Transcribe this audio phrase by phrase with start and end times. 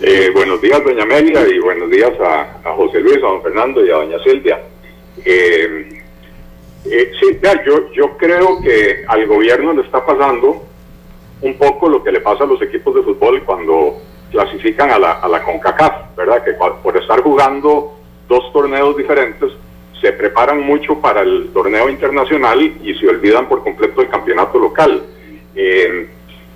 [0.00, 3.90] Eh, buenos días, doña Amelia, y buenos días a, José Luis, a don Fernando y
[3.90, 4.60] a doña Silvia.
[5.24, 6.02] Eh,
[6.86, 10.64] eh, sí, yo, yo creo que al gobierno le está pasando
[11.42, 13.98] un poco lo que le pasa a los equipos de fútbol cuando
[14.30, 16.42] clasifican a la, a la CONCACAF, ¿verdad?
[16.42, 17.94] Que por estar jugando
[18.28, 19.52] dos torneos diferentes,
[20.00, 25.04] se preparan mucho para el torneo internacional y se olvidan por completo del campeonato local.
[25.54, 26.08] Eh,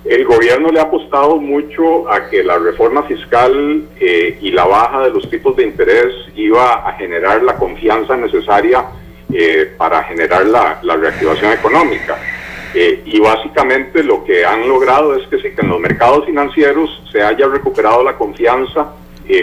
[0.09, 5.03] el gobierno le ha apostado mucho a que la reforma fiscal eh, y la baja
[5.05, 8.85] de los tipos de interés iba a generar la confianza necesaria
[9.33, 12.17] eh, para generar la, reactivación económica.
[12.73, 17.47] y básicamente lo que han logrado es que, que en los mercados financieros se haya
[17.47, 18.93] recuperado la confianza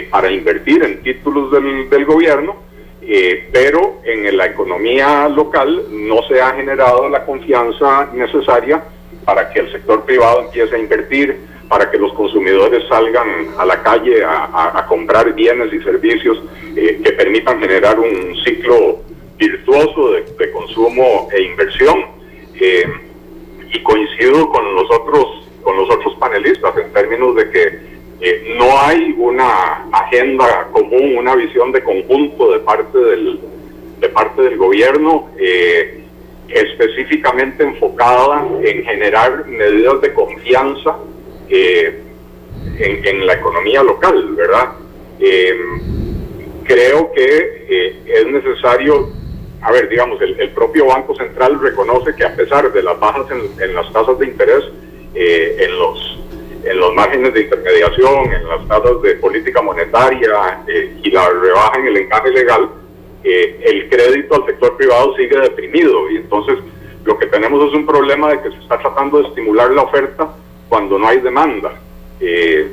[0.09, 2.55] para invertir en títulos del, gobierno
[3.01, 8.83] eh, pero en la economía local no se ha generado la confianza necesaria
[9.25, 13.81] para que el sector privado empiece a invertir, para que los consumidores salgan a la
[13.81, 16.41] calle a, comprar bienes y servicios
[16.75, 18.99] eh, que permitan generar un ciclo
[19.37, 22.05] virtuoso de, consumo e inversión.
[22.59, 22.85] Eh,
[23.73, 27.79] y coincido con los otros con los panelistas en términos de que
[28.21, 33.39] eh, no hay una agenda común, una visión de conjunto de parte del,
[33.99, 35.29] de parte del gobierno
[36.49, 40.97] específicamente enfocada en generar medidas de confianza
[41.49, 42.01] eh,
[42.77, 44.73] en, la economía local, ¿verdad?
[46.63, 49.09] creo que es necesario,
[49.61, 53.63] a ver, digamos, el, propio Banco Central reconoce que a pesar de las bajas en,
[53.63, 54.63] en las tasas de interés
[55.13, 56.15] en los
[56.65, 61.79] en los márgenes de intermediación, en las tasas de política monetaria eh, y la rebaja
[61.79, 62.69] en el encaje legal,
[63.25, 66.59] eh, el crédito al sector privado sigue deprimido y entonces
[67.03, 70.33] lo que tenemos es un problema de que se está tratando de estimular la oferta
[70.69, 71.73] cuando no hay demanda
[72.19, 72.71] eh,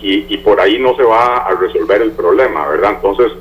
[0.00, 2.92] y, y, por ahí no se va a resolver el problema, ¿verdad?
[2.96, 3.32] Entonces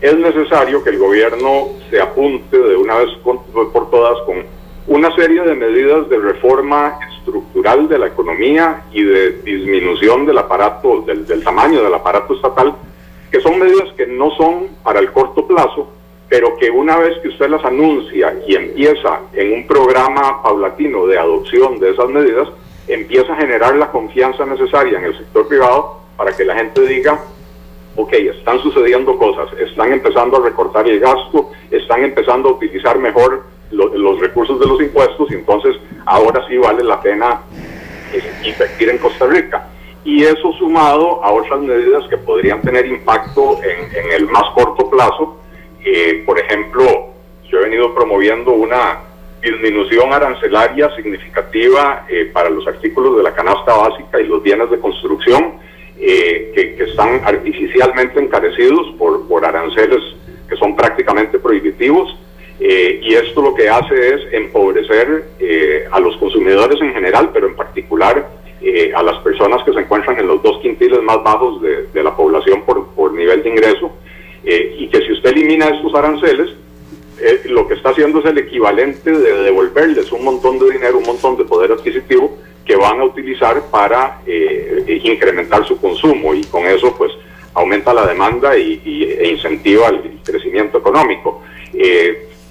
[0.00, 4.44] es necesario que el gobierno se apunte de una vez por todas con
[4.88, 11.02] una serie de medidas de reforma estructural de la economía y de disminución del aparato,
[11.02, 12.74] del, tamaño del aparato estatal,
[13.30, 15.88] que son medidas que no son para el corto plazo,
[16.28, 21.18] pero que una vez que usted las anuncia y empieza en un programa paulatino de
[21.18, 22.48] adopción de esas medidas,
[22.86, 27.18] empieza a generar la confianza necesaria en el sector privado para que la gente diga,
[27.96, 33.44] ok, están sucediendo cosas, están empezando a recortar el gasto, están empezando a utilizar mejor
[33.70, 37.40] los recursos de los impuestos y entonces ahora sí vale la pena
[38.12, 39.68] eh, invertir en Costa Rica.
[40.04, 45.40] Y eso sumado a otras medidas que podrían tener impacto en, el más corto plazo.
[45.84, 46.84] Eh, por ejemplo,
[47.50, 49.00] yo he venido promoviendo una
[49.42, 54.78] disminución arancelaria significativa eh, para los artículos de la canasta básica y los bienes de
[54.80, 55.54] construcción
[55.96, 60.00] que, que, están artificialmente encarecidos por, por aranceles
[60.48, 62.16] que son prácticamente prohibitivos
[62.60, 67.46] eh, y esto lo que hace es empobrecer eh, a los consumidores en general, pero
[67.46, 68.28] en particular
[68.60, 72.14] eh, a las personas que se encuentran en los dos quintiles más bajos de, la
[72.16, 73.90] población por, por, nivel de ingreso,
[74.44, 76.50] y que si usted elimina estos aranceles,
[77.46, 81.36] lo que está haciendo es el equivalente de devolverles un montón de dinero, un montón
[81.36, 84.22] de poder adquisitivo que van a utilizar para
[84.86, 87.12] incrementar su consumo y con eso pues
[87.52, 88.80] aumenta la demanda y,
[89.18, 91.42] e incentiva el crecimiento económico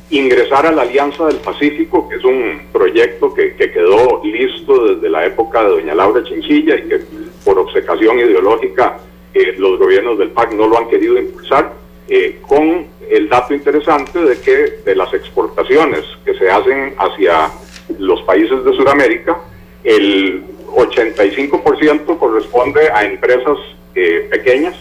[0.09, 5.25] ingresar a la Alianza del Pacífico, que es un proyecto que, quedó listo desde la
[5.25, 7.01] época de doña Laura Chinchilla y que
[7.44, 8.97] por obcecación ideológica
[9.34, 11.73] eh, los gobiernos del PAC no lo han querido impulsar,
[12.07, 17.51] eh, con el dato interesante de que de las exportaciones que se hacen hacia
[18.00, 19.38] los países de Sudamérica,
[19.84, 23.57] el 85% corresponde a empresas
[23.95, 24.75] eh, pequeñas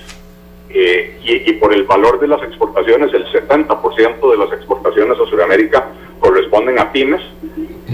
[0.79, 5.89] eh, y, por el valor de las exportaciones, el 70% de las exportaciones a Sudamérica
[6.21, 7.23] corresponden a pymes,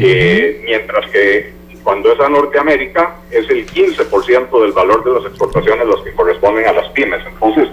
[0.00, 1.52] eh, mientras que
[1.84, 6.66] cuando es a Norteamérica es el 15% del valor de las exportaciones los que corresponden
[6.66, 7.20] a las pymes.
[7.24, 7.68] Entonces,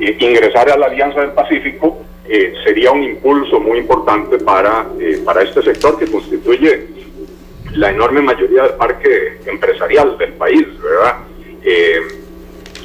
[0.00, 4.86] ingresar a la Alianza del Pacífico eh, sería un impulso muy importante para,
[5.24, 6.84] para este sector que constituye
[7.74, 11.18] la enorme mayoría del parque empresarial del país, ¿verdad?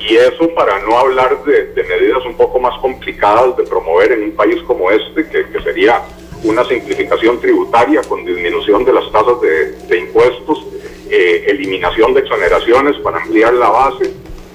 [0.08, 4.32] Y eso para no hablar de, medidas un poco más complicadas de promover en un
[4.32, 6.02] país como este, que, sería
[6.44, 9.40] una simplificación tributaria con disminución de las tasas
[9.88, 10.68] de, impuestos,
[11.10, 14.12] eh, eliminación de exoneraciones para ampliar la base,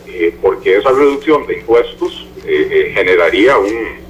[0.06, 4.08] eh, porque esa reducción de impuestos eh, generaría un,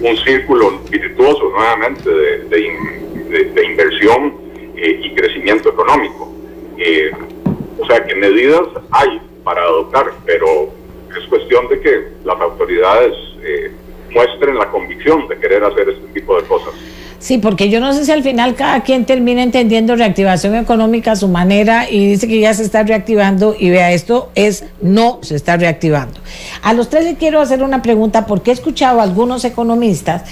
[0.00, 4.34] un círculo virtuoso nuevamente de, de inversión
[4.76, 6.32] y crecimiento económico.
[7.78, 10.72] o sea que medidas hay para adoptar, pero
[11.16, 13.70] es cuestión de que las autoridades eh,
[14.10, 16.74] muestren la convicción de querer hacer este tipo de cosas.
[17.24, 21.16] Sí, porque yo no sé si al final cada quien termina entendiendo reactivación económica a
[21.16, 25.34] su manera y dice que ya se está reactivando y vea, esto es no se
[25.34, 26.20] está reactivando.
[26.60, 30.24] A los tres les quiero hacer una pregunta porque he escuchado a algunos economistas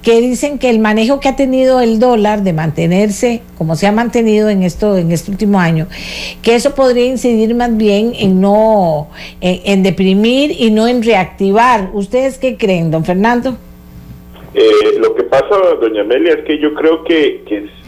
[0.00, 3.92] que dicen que el manejo que ha tenido el dólar de mantenerse como se ha
[3.92, 5.86] mantenido en esto en este último año,
[6.40, 9.08] que eso podría incidir más bien en no
[9.42, 11.90] en deprimir y no en reactivar.
[11.92, 13.58] ¿Ustedes qué creen, don Fernando?
[14.60, 17.44] Eh, lo que pasa, doña Amelia, es que yo creo que,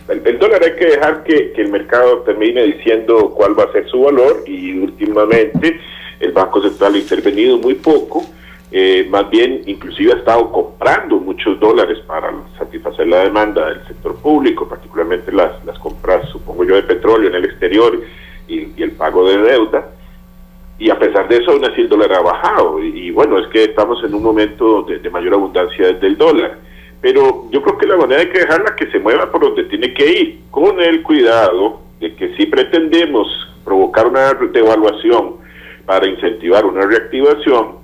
[0.07, 4.03] el, dólar hay que dejar que, el mercado termine diciendo cuál va a ser su
[4.03, 5.81] valor y últimamente
[6.21, 8.23] el Banco Central ha intervenido muy poco,
[8.71, 14.15] eh, más bien inclusive ha estado comprando muchos dólares para satisfacer la demanda del sector
[14.21, 15.51] público, particularmente las,
[15.81, 18.01] compras, supongo yo, de petróleo en el exterior
[18.47, 19.91] y el pago de deuda
[20.81, 23.65] y a pesar de eso aún así el dólar ha bajado y, bueno es que
[23.65, 26.59] estamos en un momento de, mayor abundancia del dólar
[27.01, 29.95] pero yo creo que la moneda hay que dejarla que se mueva por donde tiene
[29.95, 33.29] que ir con el cuidado de que si pretendemos
[33.65, 35.37] provocar una devaluación
[35.87, 37.77] para incentivar una reactivación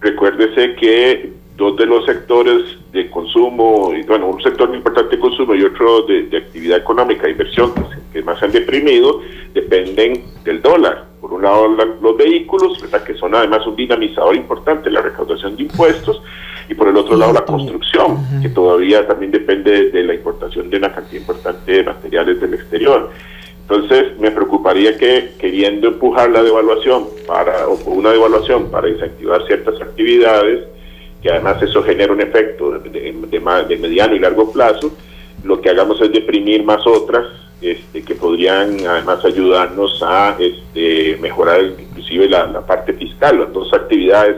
[0.00, 2.62] recuérdese que dos de los sectores
[2.92, 7.28] de consumo, y bueno, un sector muy importante de consumo y otro de, actividad económica,
[7.28, 7.72] inversión,
[8.12, 9.20] que, más han deprimido,
[9.52, 11.07] dependen del dólar.
[11.28, 16.22] Por un lado, los vehículos, que son además un dinamizador importante, la recaudación de impuestos,
[16.70, 20.78] y por el otro lado, la construcción, que todavía también depende de la importación de
[20.78, 23.10] una cantidad importante de materiales del exterior.
[23.60, 29.78] Entonces, me preocuparía que queriendo empujar la devaluación para, o una devaluación para incentivar ciertas
[29.82, 30.64] actividades,
[31.22, 34.92] que además eso genera un efecto de, mediano y largo plazo,
[35.44, 37.26] lo que hagamos es deprimir más otras
[37.60, 43.40] este, que podrían además ayudarnos a este, mejorar inclusive la, parte fiscal.
[43.40, 44.36] Las dos actividades,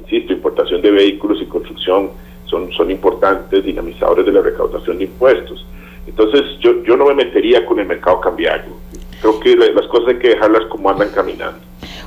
[0.00, 2.10] insisto, importación de vehículos y construcción
[2.46, 5.64] son, son importantes dinamizadores de la recaudación de impuestos.
[6.06, 8.72] Entonces yo, yo no me metería con el mercado cambiario.
[9.20, 11.60] Creo que las cosas hay que dejarlas como andan caminando.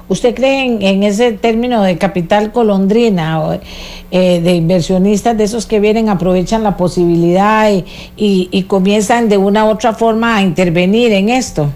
[0.09, 5.79] ¿Usted cree en, ese término de capital colondrina, o, eh, de inversionistas de esos que
[5.79, 7.69] vienen, aprovechan la posibilidad
[8.17, 11.69] y, comienzan de una u otra forma a intervenir en esto?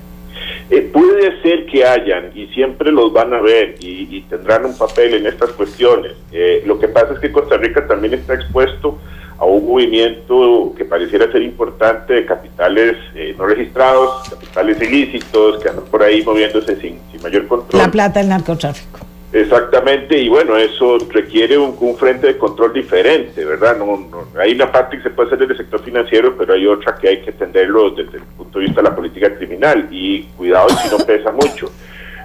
[0.71, 5.13] Eh, puede ser que hayan y siempre los van a ver y, tendrán un papel
[5.13, 6.13] en estas cuestiones.
[6.31, 8.97] Eh, lo que pasa es que Costa Rica también está expuesto
[9.37, 15.69] a un movimiento que pareciera ser importante de capitales eh, no registrados, capitales ilícitos, que
[15.69, 17.81] andan por ahí moviéndose sin, mayor control.
[17.81, 18.99] La plata del narcotráfico.
[19.31, 23.77] Exactamente, y bueno, eso requiere un, frente de control diferente, ¿verdad?
[23.77, 24.07] No,
[24.39, 27.09] hay una parte que se puede hacer desde el sector financiero, pero hay otra que
[27.09, 30.87] hay que entenderlo desde el punto de vista de la política criminal, y cuidado si
[30.89, 31.71] no pesa mucho.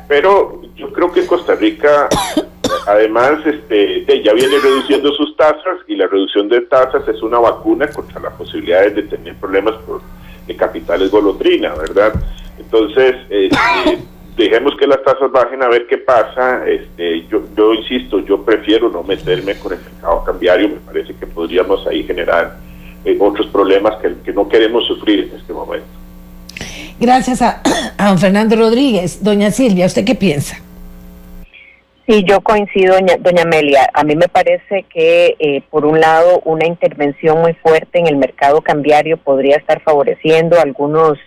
[0.07, 2.09] Pero yo creo que Costa Rica
[2.88, 7.87] Además, este, ya viene reduciendo sus tasas y la reducción de tasas es una vacuna
[7.88, 10.00] contra las posibilidades de tener problemas por,
[10.46, 12.14] de capitales golondrina, ¿verdad?
[12.58, 13.99] Entonces, este,
[14.38, 16.67] dejemos que las tasas bajen a ver qué pasa.
[16.67, 21.26] Este, yo, yo insisto, yo prefiero no meterme con el mercado cambiario, me parece que
[21.26, 22.56] podríamos ahí generar
[23.05, 25.87] eh, otros problemas que, que no queremos sufrir en este momento.
[26.99, 27.61] Gracias a,
[27.99, 29.23] a don Fernando Rodríguez.
[29.23, 30.62] Doña Silvia, ¿usted qué piensa?
[32.09, 33.91] Sí, yo coincido, doña, Amelia.
[33.93, 38.17] A mí me parece que, eh, por un lado, una intervención muy fuerte en el
[38.17, 41.19] mercado cambiario podría estar favoreciendo algunos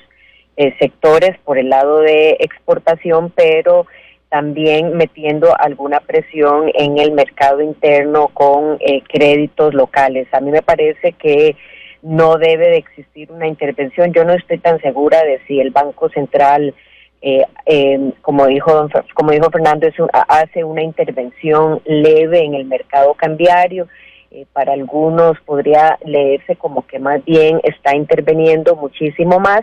[0.57, 3.85] eh, sectores por el lado de exportación, pero
[4.29, 10.27] también metiendo alguna presión en el mercado interno con eh, créditos locales.
[10.31, 11.55] A mí me parece que
[12.01, 14.13] no debe de existir una intervención.
[14.13, 16.73] Yo no estoy tan segura de si el Banco Central
[17.21, 19.87] eh, eh, como dijo como dijo Fernando,
[20.27, 23.87] hace una intervención leve en el mercado cambiario.
[24.33, 29.61] Eh, para algunos podría leerse como que más bien está interviniendo muchísimo más,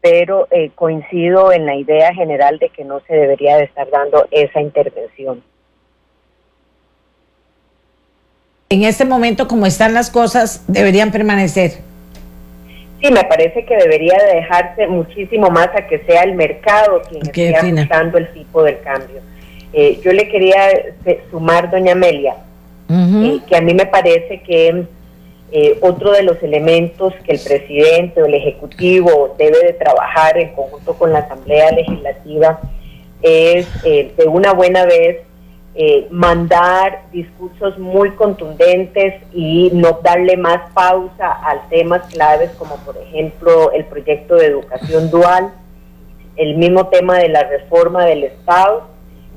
[0.00, 4.26] pero eh, coincido en la idea general de que no se debería de estar dando
[4.32, 5.44] esa intervención.
[8.68, 11.89] En este momento, como están las cosas, deberían permanecer.
[13.00, 17.22] Sí, me parece que debería de dejarse muchísimo más a que sea el mercado quien
[17.22, 19.20] esté ajustando el tipo del cambio.
[19.72, 20.68] Eh, yo le quería
[21.30, 22.34] sumar, doña Amelia,
[22.90, 24.84] eh, que a mí me parece que
[25.52, 30.50] eh, otro de los elementos que el presidente o el Ejecutivo debe de trabajar en
[30.50, 32.60] conjunto con la Asamblea Legislativa
[33.22, 35.18] es de una buena vez
[35.74, 42.96] eh, mandar discursos muy contundentes y no darle más pausa a temas claves como por
[42.96, 45.52] ejemplo el proyecto de educación dual,
[46.36, 48.88] el mismo tema de la reforma del Estado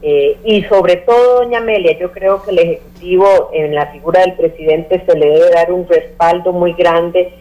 [0.05, 4.33] Eh, y sobre todo, doña Amelia, yo creo que el Ejecutivo, en la figura del
[4.33, 7.31] presidente, se le debe dar un respaldo muy grande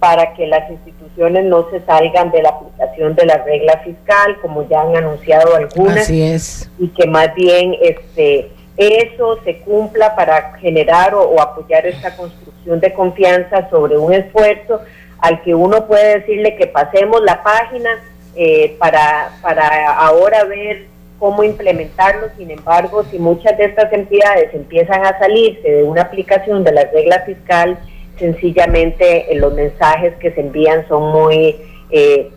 [0.00, 4.66] para que las instituciones no se salgan de la aplicación de la regla fiscal, como
[4.68, 5.98] ya han anunciado algunas.
[5.98, 6.70] Así es.
[6.78, 12.94] Y que más bien este eso se cumpla para generar o, apoyar esta construcción de
[12.94, 14.80] confianza sobre un esfuerzo
[15.18, 17.90] al que uno puede decirle que pasemos la página
[18.36, 20.86] eh, para, para ahora ver
[21.18, 22.28] cómo implementarlo.
[22.38, 26.84] Sin embargo, si muchas de estas entidades empiezan a salirse de una aplicación de la
[26.84, 27.78] regla fiscal,
[28.20, 31.56] sencillamente eh, los mensajes que se envían son muy,
[31.90, 32.30] eh,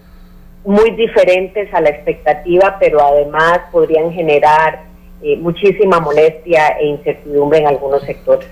[0.65, 4.85] muy diferentes a la expectativa, pero además podrían generar
[5.21, 8.47] eh, muchísima molestia e incertidumbre en algunos sectores.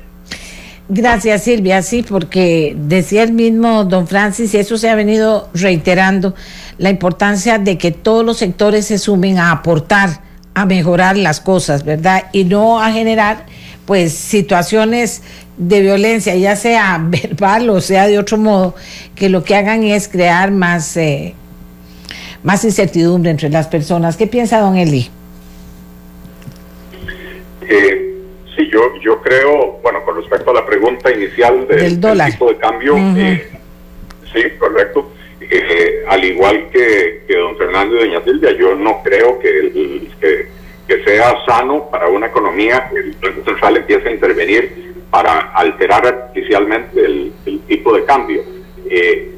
[0.90, 6.36] Gracias Silvia, sí, porque decía el mismo don Francis, y eso se ha venido reiterando,
[6.78, 10.10] la importancia de que todos los sectores se sumen a aportar,
[10.54, 12.26] a mejorar las cosas, ¿verdad?
[12.34, 13.46] Y no a generar
[13.86, 15.22] pues situaciones
[15.58, 18.76] de violencia, ya sea verbal o sea de otro modo,
[19.16, 21.36] que lo que hagan es crear más, eh,
[22.44, 24.18] más incertidumbre entre las personas.
[24.18, 25.10] ¿Qué piensa don Eli?
[27.68, 28.14] Eh,
[28.56, 32.98] sí, yo, yo creo, bueno, con respecto a la pregunta inicial del, tipo de cambio,
[32.98, 33.50] eh,
[34.34, 35.12] sí, correcto.
[35.40, 40.48] Eh, al igual que, don Fernando y doña Silvia, yo no creo que, que,
[41.04, 47.06] sea sano para una economía que el Banco Central empiece a intervenir para alterar artificialmente
[47.06, 47.34] el,
[47.68, 48.42] tipo de cambio.
[48.90, 49.32] Eh,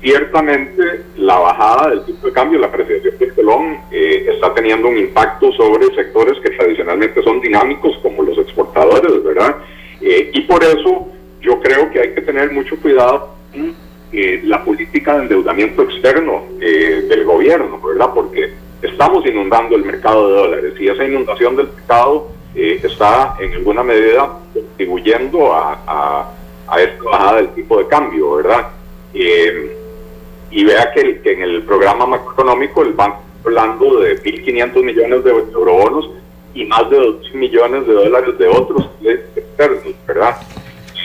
[0.00, 0.82] ciertamente
[1.16, 5.52] la bajada del tipo de cambio, la apreciación del colón, eh, está teniendo un impacto
[5.52, 9.56] sobre sectores que tradicionalmente son dinámicos como los exportadores, ¿verdad?
[10.00, 11.08] Eh, y por eso
[11.42, 13.74] yo creo que hay que tener mucho cuidado con
[14.12, 18.10] eh, la política de endeudamiento externo del gobierno, ¿verdad?
[18.14, 18.50] Porque
[18.82, 24.28] estamos inundando el mercado de dólares y esa inundación del mercado está en alguna medida
[24.52, 26.32] contribuyendo a,
[26.66, 28.68] a, esta bajada del tipo de cambio, ¿verdad?
[29.12, 35.30] y vea que, en el programa macroeconómico el banco está hablando de 1.500 millones de
[35.30, 36.10] eurobonos
[36.54, 40.36] y más de 2 millones de dólares de otros externos, ¿verdad?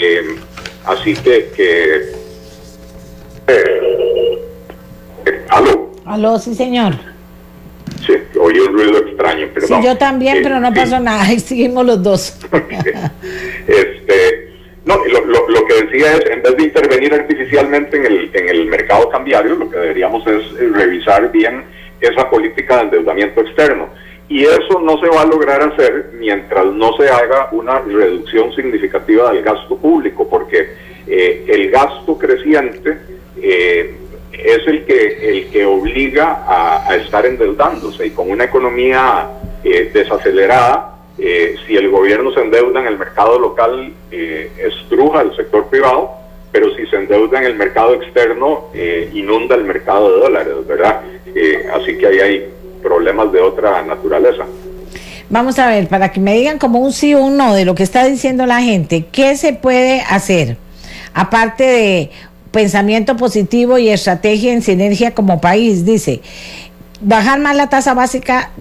[0.01, 0.36] Eh,
[0.86, 1.51] así que...
[1.55, 2.12] que
[3.48, 4.25] eh,
[5.50, 5.91] ¿Aló?
[6.05, 7.14] Aló, sí, señor.
[8.05, 9.81] Sí, oí un ruido extraño, perdón.
[9.81, 12.39] Sí, yo también, pero no pasó nada, seguimos los dos.
[13.67, 14.50] este,
[14.85, 18.65] no, lo, lo, que decía es, en vez de intervenir artificialmente en el, en el
[18.67, 21.63] mercado cambiario, lo que deberíamos es eh, revisar bien
[22.00, 23.89] esa política de endeudamiento externo.
[24.27, 29.31] Y eso no se va a lograr hacer mientras no se haga una reducción significativa
[29.31, 30.67] del gasto público, porque
[31.07, 32.97] eh, el gasto creciente
[33.41, 33.93] eh,
[34.43, 39.27] es el que, el que obliga a, estar endeudándose y con una economía
[39.63, 45.67] desacelerada eh, si el gobierno se endeuda en el mercado local, eh, estruja el sector
[45.67, 46.11] privado,
[46.51, 51.01] pero si se endeuda en el mercado externo, eh, inunda el mercado de dólares, ¿verdad?
[51.73, 52.49] así que ahí hay
[52.81, 54.45] problemas de otra naturaleza.
[55.29, 57.75] Vamos a ver, para que me digan como un sí o un no de lo
[57.75, 60.55] que está diciendo la gente, ¿qué se puede hacer?
[61.13, 62.09] Aparte de
[62.55, 66.21] pensamiento positivo y estrategia en sinergia como país, dice,
[67.01, 68.51] bajar más la tasa básica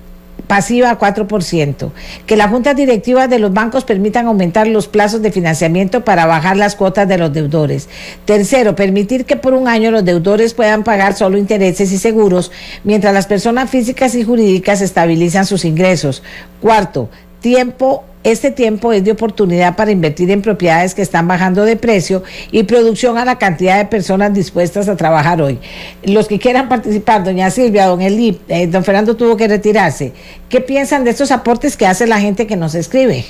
[0.48, 1.92] pasiva a 4%,
[2.26, 6.56] que las juntas directivas de los bancos permitan aumentar los plazos de financiamiento para bajar
[6.56, 7.88] las cuotas de los deudores.
[8.24, 12.50] Tercero, permitir que por un año los deudores puedan pagar solo intereses y seguros,
[12.82, 16.24] mientras las personas físicas y jurídicas estabilizan sus ingresos.
[16.60, 17.10] Cuarto,
[17.40, 22.22] tiempo este tiempo es de oportunidad para invertir en propiedades que están bajando de precio
[22.50, 25.58] y producción a la cantidad de personas dispuestas a trabajar hoy.
[26.02, 30.14] Los que quieran participar, doña Silvia, don Eli, eh, don Fernando tuvo que retirarse.
[30.48, 33.26] ¿Qué piensan de estos aportes que hace la gente que nos escribe?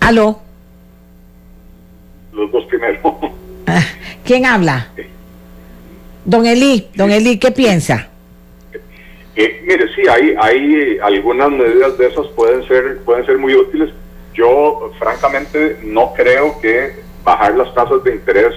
[0.00, 0.40] ¿Aló?
[2.32, 3.00] Los dos primeros.
[3.66, 3.82] Ah,
[4.24, 4.88] ¿Quién habla?
[6.26, 8.07] Don Eli, don Eli, ¿qué piensa?
[9.64, 13.90] Mire, sí, hay, hay algunas medidas de esas pueden ser, pueden ser muy útiles.
[14.34, 16.92] Yo, francamente, no creo que
[17.24, 18.54] bajar las tasas de interés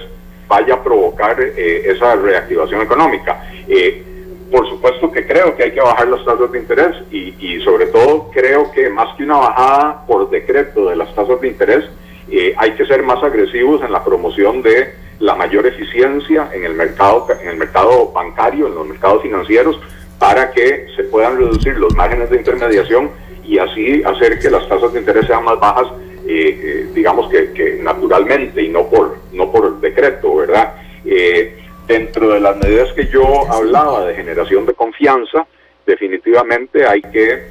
[0.48, 3.42] vaya a provocar eh, esa reactivación económica.
[3.68, 4.02] Eh,
[4.50, 8.30] por supuesto que creo que hay que bajar las tasas de interés y, sobre todo
[8.32, 11.84] creo que más que una bajada por decreto de las tasas de interés,
[12.30, 16.74] eh, hay que ser más agresivos en la promoción de la mayor eficiencia en el
[16.74, 19.80] mercado, en el mercado bancario, en los mercados financieros,
[20.22, 23.10] para que se puedan reducir los márgenes de intermediación
[23.44, 25.88] y así hacer que las tasas de interés sean más bajas,
[26.28, 30.74] eh, eh, digamos que, naturalmente y no por, no por decreto, ¿verdad?
[31.04, 31.56] Eh,
[31.88, 35.44] dentro de las medidas que yo hablaba de generación de confianza,
[35.84, 37.42] definitivamente hay que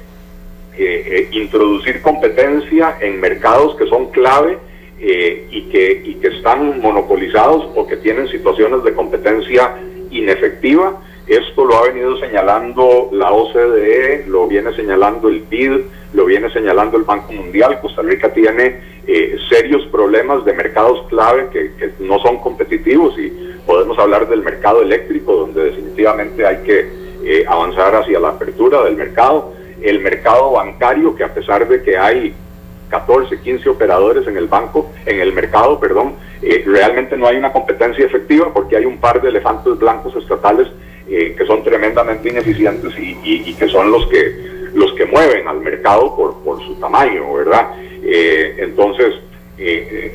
[1.32, 4.56] introducir competencia en mercados que son clave
[4.98, 9.76] y, que, y que están monopolizados o que tienen situaciones de competencia
[10.10, 10.98] inefectiva.
[11.32, 15.80] Esto lo ha venido señalando la OCDE, lo viene señalando el BID,
[16.12, 17.80] lo viene señalando el Banco Mundial.
[17.80, 23.30] Costa Rica tiene eh, serios problemas de mercados clave que, no son competitivos y
[23.64, 26.90] podemos hablar del mercado eléctrico, donde definitivamente hay que
[27.24, 29.54] eh, avanzar hacia la apertura del mercado.
[29.80, 32.34] El mercado bancario, que a pesar de que hay
[32.90, 36.12] 14, 15 operadores en el banco, en el mercado, perdón,
[36.42, 40.68] eh, realmente no hay una competencia efectiva porque hay un par de elefantes blancos estatales
[41.12, 46.16] eh, que son tremendamente ineficientes y, que son los que los que mueven al mercado
[46.16, 47.68] por, su tamaño, ¿verdad?
[48.02, 49.14] Eh, entonces,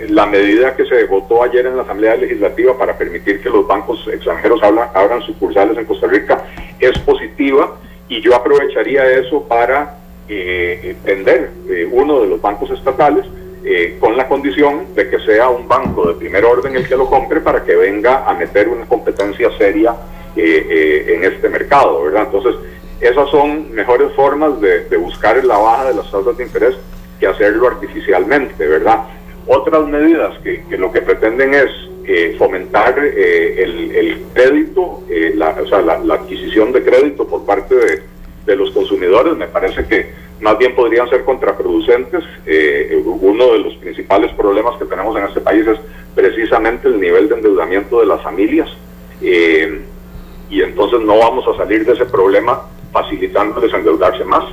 [0.10, 4.06] la medida que se votó ayer en la Asamblea Legislativa para permitir que los bancos
[4.12, 6.44] extranjeros abran sucursales en Costa Rica
[6.80, 7.78] es positiva
[8.10, 9.98] y yo aprovecharía eso para
[10.30, 13.26] eh, vender eh, uno de los bancos estatales
[13.64, 17.10] eh, con la condición de que sea un banco de primer orden el que lo
[17.10, 19.96] compre para que venga a meter una competencia seria
[20.40, 22.24] en este mercado, ¿verdad?
[22.26, 22.56] Entonces,
[23.02, 26.76] esas son mejores formas de, buscar la baja de las tasas de interés
[27.20, 29.04] que hacerlo artificialmente, ¿verdad?
[29.48, 35.04] Otras medidas que, lo que pretenden es fomentar el, crédito,
[35.36, 38.02] la, o sea, la, adquisición de crédito por parte de,
[38.46, 42.24] de los consumidores, me parece que más bien podrían ser contraproducentes.
[42.46, 45.80] Eh, uno de los principales problemas que tenemos en este país es
[46.16, 48.70] precisamente el nivel de endeudamiento de las familias.
[49.22, 49.82] Eh,
[50.50, 52.62] y entonces no vamos a salir de ese problema
[52.92, 54.44] facilitándoles endeudarse más.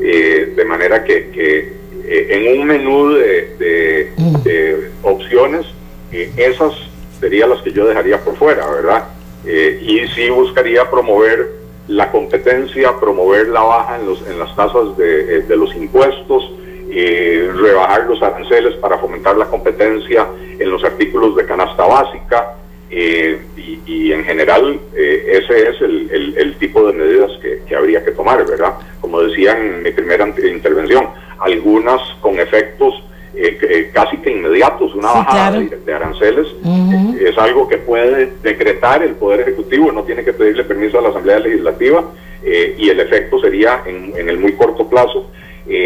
[0.00, 1.72] Eh, de manera que,
[2.04, 5.66] en un menú de, opciones,
[6.10, 6.72] esas
[7.20, 9.08] serían las que yo dejaría por fuera, ¿verdad?
[9.44, 15.38] y sí buscaría promover la competencia, promover la baja en, los, en las tasas de,
[15.38, 16.52] eh, los impuestos,
[16.90, 20.26] eh, rebajar los aranceles para fomentar la competencia
[20.58, 22.56] en los artículos de canasta básica
[22.92, 23.40] eh,
[23.86, 27.30] y, en general ese es el, tipo de medidas
[27.66, 28.74] que, habría que tomar, ¿verdad?
[29.00, 31.08] Como decía en mi primera intervención,
[31.40, 33.02] algunas con efectos
[33.34, 39.14] eh, casi que inmediatos, una bajada de, aranceles, eh, es algo que puede decretar el
[39.14, 42.04] Poder Ejecutivo, no tiene que pedirle permiso a la Asamblea Legislativa
[42.44, 45.30] eh, y el efecto sería en, el muy corto plazo.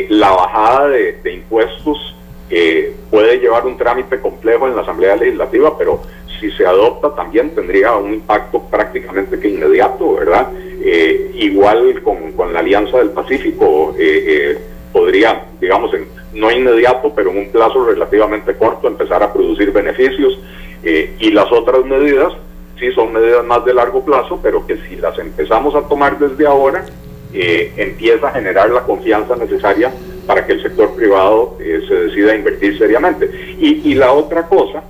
[0.09, 2.17] la bajada de, impuestos
[3.11, 6.03] puede llevar un trámite complejo en la Asamblea Legislativa, pero
[6.41, 10.49] si se adopta también tendría un impacto prácticamente que inmediato, ¿verdad?
[11.35, 13.93] igual con, con, la Alianza del Pacífico
[14.93, 20.39] podría, digamos, en no inmediato, pero en un plazo relativamente corto, empezar a producir beneficios.
[20.83, 22.33] Eh, y las otras medidas,
[22.79, 26.47] sí son medidas más de largo plazo, pero que si las empezamos a tomar desde
[26.47, 26.85] ahora,
[27.33, 29.93] eh, empieza a generar la confianza necesaria
[30.27, 33.29] para que el sector privado eh, se decida a invertir seriamente.
[33.59, 34.85] Y, la otra cosa,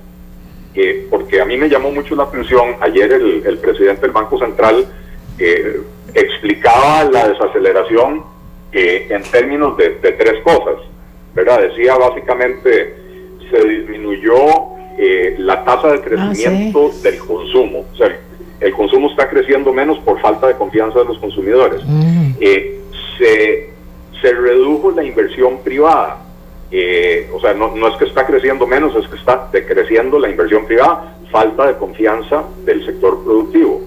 [1.09, 4.85] porque a mí me llamó mucho la atención, ayer el, presidente del Banco Central
[6.13, 8.23] explicaba la desaceleración
[8.71, 10.75] en términos de tres cosas.
[11.33, 12.95] Decía básicamente,
[13.51, 14.35] se disminuyó
[14.97, 17.85] eh, la tasa de ah, crecimiento del consumo.
[17.93, 18.17] O sea,
[18.59, 21.81] el consumo está creciendo menos por falta de confianza de los consumidores.
[21.85, 22.31] Mm.
[22.39, 22.79] Eh,
[23.17, 23.69] se,
[24.21, 26.25] se redujo la inversión privada.
[26.71, 30.29] Eh, o sea, no, no, es que está creciendo menos, es que está decreciendo la
[30.29, 33.81] inversión privada, falta de confianza del sector productivo.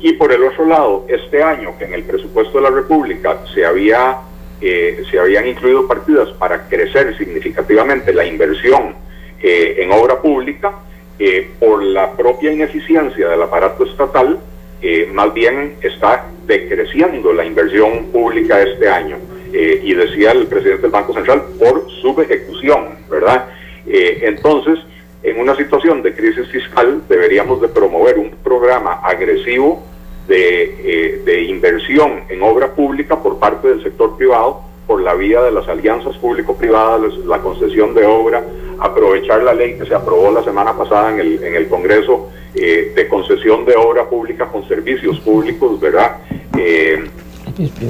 [0.00, 3.64] Y por el otro lado, este año que en el presupuesto de la República se
[3.64, 4.18] había
[4.60, 8.94] se habían incluido partidas para crecer significativamente la inversión
[9.42, 10.72] eh, en obra pública,
[11.18, 14.38] eh, por la propia ineficiencia del aparato estatal,
[14.80, 19.16] eh, más bien está decreciendo la inversión pública este año.
[19.52, 21.86] Y decía el presidente del Banco Central, por
[22.22, 23.46] ejecución ¿verdad?
[23.86, 24.78] entonces,
[25.22, 29.82] en una situación de crisis fiscal, deberíamos de promover un programa agresivo
[30.26, 35.50] de, de, inversión en obra pública por parte del sector privado por la vía de
[35.50, 38.44] las alianzas público-privadas, la concesión de obra,
[38.80, 42.92] aprovechar la ley que se aprobó la semana pasada en el, en el Congreso eh,
[42.94, 46.18] de concesión de obra pública con servicios públicos, ¿verdad?
[46.58, 47.04] Eh,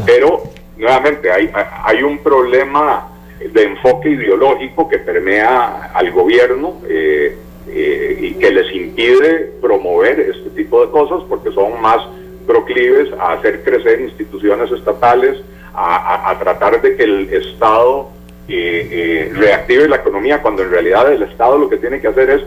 [0.06, 0.44] pero,
[0.82, 1.50] nuevamente, hay,
[1.84, 3.08] hay un problema
[3.52, 7.36] de enfoque ideológico que permea al gobierno eh,
[8.20, 11.98] y que les impide promover este tipo de cosas porque son más
[12.46, 15.40] proclives a hacer crecer instituciones estatales,
[15.74, 18.10] a, tratar de que el Estado
[18.48, 22.28] eh, eh, reactive la economía, cuando en realidad el Estado lo que tiene que hacer
[22.28, 22.42] es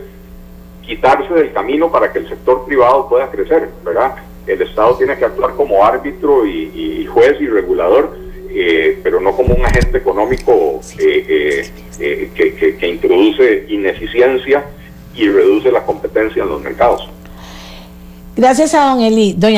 [0.82, 4.14] quitarse del camino para que el sector privado pueda crecer, ¿verdad?
[4.46, 8.16] el Estado tiene que actuar como árbitro y, juez y regulador,
[8.58, 14.64] eh, pero no como un agente económico eh, eh, que, que introduce ineficiencia
[15.14, 17.06] y reduce la competencia en los mercados.
[18.34, 19.34] Gracias a don Eli.
[19.36, 19.54] Doña